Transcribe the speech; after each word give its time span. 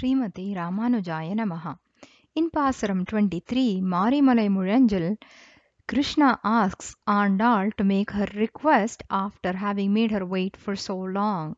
In 0.00 0.30
Pasuram 2.52 3.04
23, 3.04 3.80
Marimalai 3.80 4.48
Muranjal, 4.48 5.18
Krishna 5.88 6.38
asks 6.44 6.94
Andal 7.08 7.74
to 7.76 7.82
make 7.82 8.12
her 8.12 8.28
request 8.36 9.02
after 9.10 9.54
having 9.54 9.92
made 9.92 10.12
her 10.12 10.24
wait 10.24 10.56
for 10.56 10.76
so 10.76 10.96
long. 10.96 11.56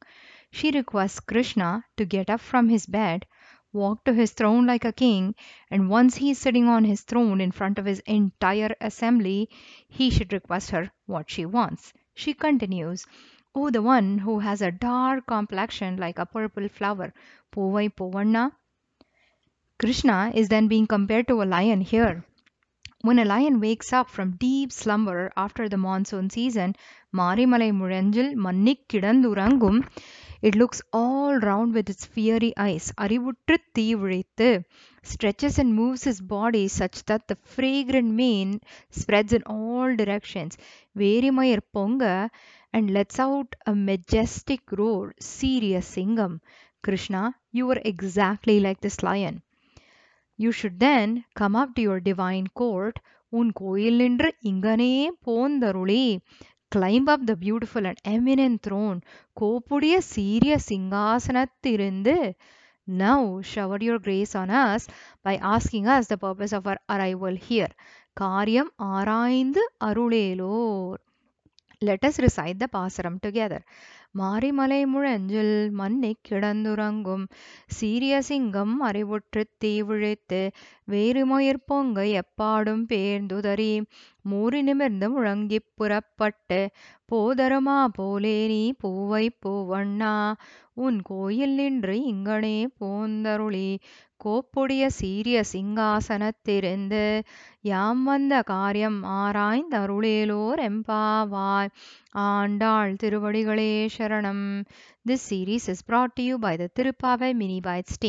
She 0.50 0.70
requests 0.70 1.20
Krishna 1.20 1.84
to 1.98 2.06
get 2.06 2.30
up 2.30 2.40
from 2.40 2.70
his 2.70 2.86
bed, 2.86 3.26
walk 3.74 4.04
to 4.04 4.14
his 4.14 4.32
throne 4.32 4.64
like 4.64 4.86
a 4.86 4.92
king, 4.94 5.34
and 5.70 5.90
once 5.90 6.16
he 6.16 6.30
is 6.30 6.38
sitting 6.38 6.66
on 6.66 6.84
his 6.84 7.02
throne 7.02 7.42
in 7.42 7.52
front 7.52 7.78
of 7.78 7.84
his 7.84 8.00
entire 8.06 8.74
assembly, 8.80 9.50
he 9.86 10.08
should 10.08 10.32
request 10.32 10.70
her 10.70 10.90
what 11.04 11.28
she 11.28 11.44
wants. 11.44 11.92
She 12.14 12.32
continues, 12.32 13.04
Oh, 13.52 13.70
the 13.70 13.82
one 13.82 14.18
who 14.18 14.38
has 14.38 14.62
a 14.62 14.70
dark 14.70 15.26
complexion 15.26 15.96
like 15.96 16.18
a 16.18 16.26
purple 16.26 16.68
flower, 16.68 17.12
Povai 17.52 17.88
Povanna. 17.88 18.52
Krishna 19.78 20.30
is 20.34 20.48
then 20.48 20.68
being 20.68 20.86
compared 20.86 21.26
to 21.28 21.42
a 21.42 21.44
lion 21.44 21.80
here. 21.80 22.24
When 23.02 23.18
a 23.18 23.24
lion 23.24 23.60
wakes 23.60 23.92
up 23.92 24.08
from 24.08 24.36
deep 24.36 24.70
slumber 24.70 25.32
after 25.36 25.68
the 25.68 25.78
monsoon 25.78 26.30
season, 26.30 26.76
Marimalai 27.12 27.72
Muranjal 27.72 28.34
Mannik 28.34 28.86
Kidandurangum, 28.88 29.88
it 30.41 30.55
looks 30.55 30.81
all 30.93 31.35
round 31.37 31.73
with 31.73 31.89
its 31.89 32.05
fiery 32.05 32.53
eyes, 32.57 32.93
Arivutru 32.97 33.57
Thivrithu, 33.73 34.63
stretches 35.03 35.59
and 35.59 35.73
moves 35.73 36.03
his 36.03 36.21
body 36.21 36.67
such 36.67 37.03
that 37.05 37.27
the 37.27 37.35
fragrant 37.35 38.11
mane 38.13 38.61
spreads 38.89 39.33
in 39.33 39.43
all 39.43 39.95
directions. 39.95 40.57
Verimayar 40.95 41.61
Ponga 41.73 42.29
and 42.73 42.91
lets 42.91 43.19
out 43.19 43.55
a 43.65 43.75
majestic 43.75 44.71
roar, 44.71 45.13
serious 45.19 45.95
Singam. 45.95 46.41
Krishna, 46.81 47.35
you 47.51 47.69
are 47.71 47.81
exactly 47.83 48.59
like 48.59 48.81
this 48.81 49.01
lion. 49.03 49.41
You 50.37 50.51
should 50.51 50.79
then 50.79 51.25
come 51.33 51.55
up 51.55 51.75
to 51.75 51.81
your 51.81 51.99
divine 51.99 52.47
court, 52.47 52.99
உன் 53.33 53.51
கோயில் 53.53 53.97
நின்று 53.99 54.29
இங்கனே 54.49 54.93
போந்தருளி 55.25 56.03
climb 56.70 57.08
up 57.08 57.26
the 57.26 57.36
beautiful 57.36 57.86
and 57.86 57.98
eminent 58.04 58.62
throne, 58.62 59.02
கோப்புடைய 59.40 59.98
சீரிய 60.16 60.58
சிங்காசனத்திலிருந்து 60.68 62.34
now 62.86 63.40
shower 63.40 63.78
your 63.80 63.98
grace 63.98 64.34
on 64.34 64.50
us 64.50 64.88
by 65.22 65.36
asking 65.36 65.86
us 65.86 66.06
the 66.06 66.16
purpose 66.16 66.52
of 66.52 66.66
our 66.66 66.78
arrival 66.88 67.36
here. 67.48 67.68
Karyam 68.20 68.68
காரியம் 68.68 68.72
ஆராய்ந்து 68.76 69.72
அருளேலோர் 69.84 71.00
Let 71.82 72.04
us 72.04 72.18
recite 72.18 72.58
the 72.58 72.68
Pasuram 72.68 73.20
together. 73.20 73.64
மாரிமலை 74.18 74.78
முழஞ்சில் 74.94 75.70
மன்னிக் 75.70 76.18
கிடந்துறங்கும். 76.28 77.24
சீரிய 77.66 78.22
சிங்கம் 78.22 78.80
அறிவுற்று 78.82 79.42
தீவிழித்து 79.64 80.40
வேறுமயிர் 80.88 81.62
பொங்க 81.66 82.04
எப்பாடும் 82.04 82.86
பேர்ந்துதறி. 82.88 83.72
மூறி 84.30 84.62
நிமிர்ந்து 84.62 85.06
முழங்கிப் 85.10 85.70
புறப்பட்டு 85.74 86.60
போதருமா 87.12 87.84
போலே 87.92 88.46
நீ 88.46 88.72
பூவை 88.78 89.36
பூவண்ணா 89.46 90.32
உன் 90.74 91.02
கோயில் 91.02 91.54
நின்று 91.54 91.94
இங்கனே 92.10 92.66
போந்தருளி. 92.80 93.70
கோப்புடைய 94.24 94.86
சீரிய 94.86 95.42
சிங்காசனத்திருந்து 95.52 97.04
யாம் 97.60 98.04
வந்த 98.04 98.42
காரியம் 98.42 99.04
ஆராய்ந்தருளேலோர் 99.04 100.60
எம்பாவாய். 100.68 101.70
ஆண்டாள் 102.24 102.96
திருவடிகளே 103.02 103.88
Sharanam. 104.00 104.66
This 105.04 105.20
series 105.20 105.68
is 105.68 105.82
brought 105.82 106.16
to 106.16 106.22
you 106.22 106.38
by 106.38 106.56
the 106.56 106.70
Tirupavai 106.70 107.36
Mini 107.36 107.60
Bites 107.60 107.98
team. 107.98 108.08